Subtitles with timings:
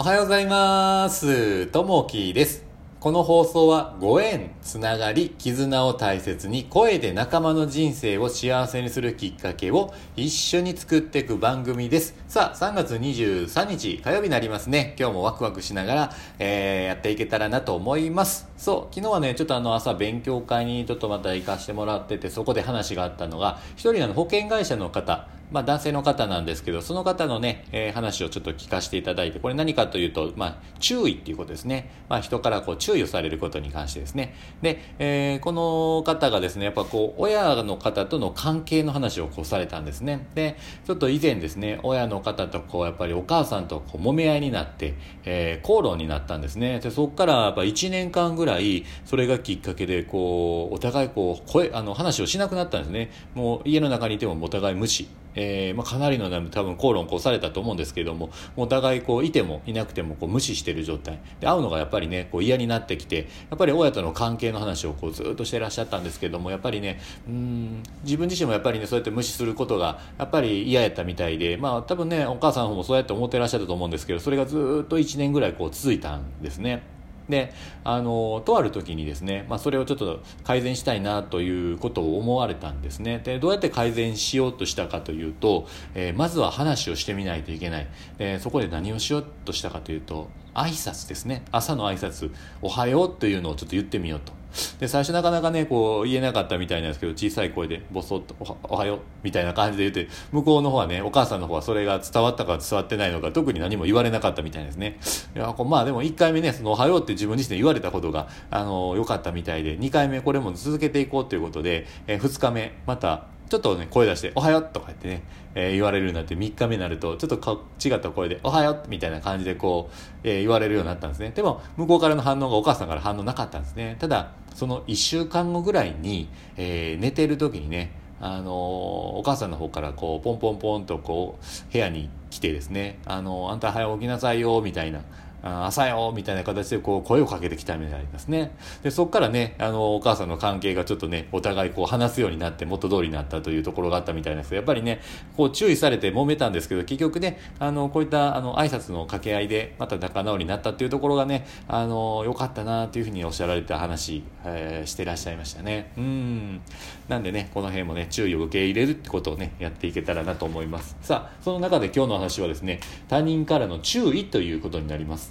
[0.00, 1.66] おはようございます。
[1.66, 2.64] ともきです。
[3.00, 12.14] この放送はご縁、つながり、絆を大切に声で仲間の人生を幸せにするきっかけを一緒に作っていく番組です。
[12.28, 14.96] さあ、3月23日火曜日になりますね。
[14.98, 18.48] 今日もワクワクしながら、えー、やっていけたらなと思います。
[18.56, 31.90] そう、昨日はね、ちょっとあの朝勉強会にちょっとまた行かしてもらってて、そこで話があったのが、一人あの保険会社の方、まあ、男性の方なんですけど、その方のね、えー話をちょっと聞かせていただいて、これ何かというと、まあ、注意っていうことですね。
[32.08, 34.34] まあ、人からこう注意をされることに関してですね。
[34.62, 40.28] で、えーこの方がですね、やっぱこう、親の方との関係の話をこうされたんですね。
[40.34, 44.94] で、ちょっと以前ですね、親の方とこう、やっぱりお母さんとこう揉め合いになって、
[45.24, 46.80] えー口論になったんですね。
[46.80, 53.10] で、そこからやっぱ1年間ぐらい、それがきっかけで、こう、お互いこう、声、あの、話をしなくなったんですね。
[53.34, 55.08] もう家の中にいてもお互い無視。
[55.34, 76.99] えーまあ、かなりの多分口論こうされたと思うんですけれどもお互いこういてもいなくてもこう無視してる状態で会うのがやっぱりねこう嫌になってきてやっぱり親との関係の話をこうずっとしてらっしゃったんですけれどもやっぱりねうん自分自身もやっぱりねそうやって無視することがやっぱり嫌やったみたいでまあ多分ねお母さんの方もそうやって思ってらっしゃったと思うんですけどそれがずっと1年ぐらいこう続いたんですね。
[77.30, 77.52] で
[77.84, 83.20] あのとある時にですね、まあ、それをちょっと改善したいなということを思われたんですね。
[83.24, 87.86] でどうやって改善しようとしたかというと、えーまずは話をしてみないといけない。
[88.18, 91.42] でそこで何をしようとしたかというと挨拶ですね。
[91.52, 92.30] 朝の挨拶。
[92.62, 94.40] おはようというのをちょっと言ってみようと。
[94.78, 104.98] で最初なかなかねこう言えなかったみたいなんですけど小さい声でボソッとおは「おはよう」みたいな感じで言って向こうの方はねお母さんの方はそれが伝わったか伝わってないのか特に何も言われなかったみたいですね。
[105.36, 115.22] いやこうまあでも1回目ねその「おはよう」って自分自身で言われたことがあの良かったみたいで2回目これも続けていこうということで、え2日目またちょっとね声出して「おはよう」とか言ってね、
[115.54, 121.32] えー言われるようになって3日目になるとちょっとか違った声で「おはよう」みたいな感じでこう、えー言われるようになったんですね。
[121.34, 123.96] でも向こうからの反応がお母さんから反応なかったんですね。
[123.98, 135.00] ただその1週間後ぐらいに、えー寝てる時にねあのーお母さんの方からこうポンポンポンとこう部屋に来てですね「あのーあんた早起きなさいよ」みたいな
[135.42, 138.52] 朝よみたいな形でこう声をかけてきたみたいですね。
[138.82, 145.00] で、そこからね、あの、お母さんの関係がちょっとね、お互いこう話すようになって元通りになったというところがあったみたいですやっぱりね、
[145.36, 155.92] こう注意されて揉めたんですけど、結局ね、あの、こういったあの挨拶の掛け合いでまた仲直りになったっていうところがね、あの、良かったなというふうにおっしゃられた話、えーしてらっしゃいましたね。
[155.96, 156.60] うん。
[157.08, 160.96] なんでね、この辺もね、注意を受け入れるってことをね、やっていけたらなと思います。
[161.02, 165.29] さあ、その中で今日の話はですね、他人からの注意ということになります。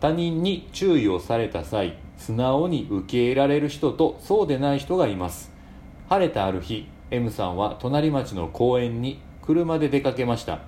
[0.00, 5.52] 他人に注意をされた際素直に受け入れられる人とそうでない人がいます。
[6.08, 10.60] 晴れたある日 M さんは隣町の公園に車で出かけました。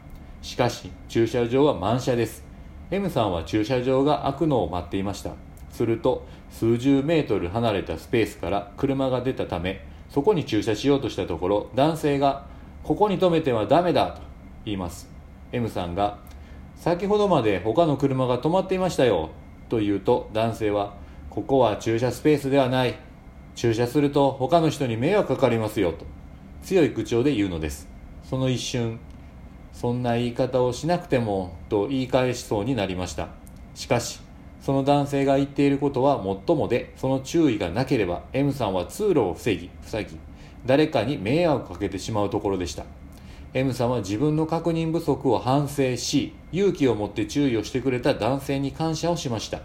[0.43, 2.45] しかし駐車場は満車です。
[2.91, 5.33] M さんは駐車場が開くのを待っていました。
[5.71, 12.47] すると数十メートル離れたスペースから車が出たためそこに駐車しようとしたところ男性が
[12.83, 14.23] 「ここに止めてはダメだ」と
[14.65, 15.09] 言います。
[15.53, 16.19] M さんが
[16.81, 19.29] 先ほどまで他の車が止まっていましたよ。
[19.69, 20.95] と言うと男性は
[21.29, 22.95] ここは駐車スペースではない。
[23.55, 25.93] 駐車すると他の人に迷惑かかりますよ。
[25.93, 26.07] と
[26.63, 27.87] 強い口調で言うのです。
[28.25, 28.99] その一瞬
[29.75, 33.29] そんな言い方をしなくてもと言い返しそうになりました。
[33.75, 34.19] しかし
[34.63, 40.19] その男性が言っていることはもっともでその注意がなければ M さんは通路を防ぎ塞ぎ
[40.65, 42.87] 誰かに迷惑をかけてしまうところでした。
[43.53, 49.59] M さんは自分の確認不足を反省し勇気を持って注意をしてくれた男性に感謝をしました。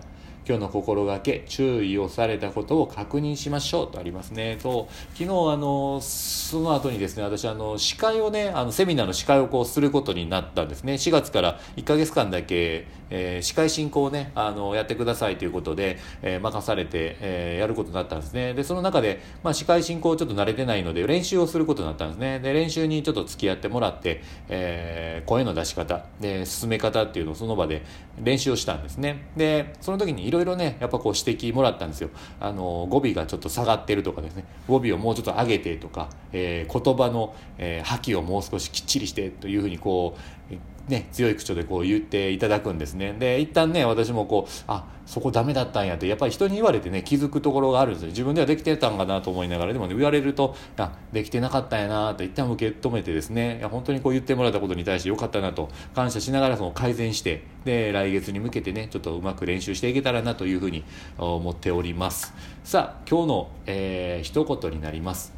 [0.48, 4.58] 今日の心がけ注意をされたことを確認しましょうとありますね。
[4.62, 10.96] と昨日あのその後にですね私あの司会をねあのセミナーの司会をこうすることになったんですね。
[10.96, 18.54] 4月から1ヶ月間だけ、えー司会進行をねあのやってくださいということで、えー任されて、えーやることになったんですね。
[18.54, 22.40] でその中で、まあ、司会進行ちょっと慣れてないので練習をすることになったんですね。
[22.40, 27.84] で練習にちょっと付き合ってもらって、えー声の出し方で進め方っていうのをその場で
[28.22, 29.28] 練習をしたんですね。
[29.36, 32.10] でその時にいろいろねやっぱこう指摘もらったんですよ。
[32.40, 34.46] あの語尾がちょっと下がってるとかですね。
[34.68, 40.45] 語尾をもうちょっと上げてとか、えー言葉の、えー、覇気をもう少しきっちりしてというふうにこう
[40.88, 43.16] ね、強い口調でこう言っていただくんですね。
[43.18, 48.10] で、一旦ね、私もこう、あ、そこダメだったんやって、やっぱり人に言われてね、気づくところがあるんですよ。
[48.10, 60.84] 自分ではできてたんかなと思いながら、でもね、言われると、あ、できてなかったんやなと一旦受け止めてですね、いや本当にこう言ってもらったことに対してよかったなと感謝しながらその改善して、で、来月に向けてね、ちょっとうまく練習していけたらなというふうに
[61.18, 62.34] 思っております。
[62.64, 65.34] さあ、今日の、えー、一言になります。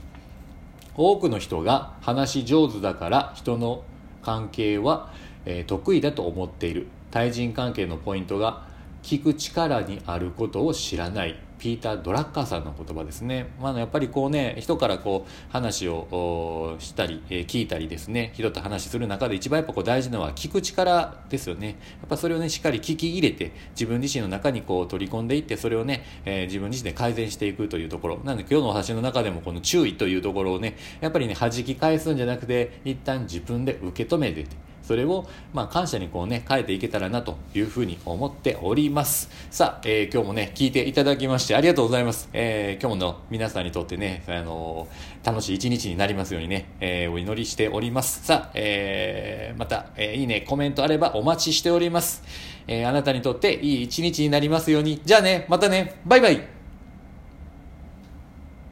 [0.97, 3.83] 多くの人が話し上手だから人の
[4.27, 5.13] 関係は、
[5.45, 6.87] えー得意だと思っている。
[7.11, 8.67] 対人関係のポイントが
[9.01, 11.46] 聞く力にあることを知らない。
[11.59, 13.47] ピーター・ドラッカーさんの言葉ですね。
[13.59, 21.67] まあ、やっぱりこうね、人からこう話をしたり、え、聞いたりですね、人と話する中で一番やっぱこう大事なのは聞く力ですよね。
[21.67, 21.73] や
[22.05, 28.19] っぱそれをね、しっかり聞き入れて、自分自身の中にこう取り込んでいって、それをね、えー、自分自身で改善していくというところ。
[28.23, 34.45] なので今日のお話の中でもこの注意というところをね、やっぱりね、弾き返すんじゃなくて、一旦自分で受け止めて、
[34.87, 39.29] それを、まあ、感謝にこうね、変えていけたらなというふうに思っております。
[39.51, 42.29] さあ、えー、今日もね、聞いていただきましてありがとうございます。
[42.31, 48.25] えー、今日の皆さんにとってね、あのー、楽しい一日になりますようにね、えー、お祈りしております。
[48.25, 52.23] さあ、えー、また、えー、いいね、コメントあればお待ちしております。
[52.65, 55.01] えー、あなたにとっていい一日になりますように。
[55.03, 56.56] じゃあね、またね、バイバイ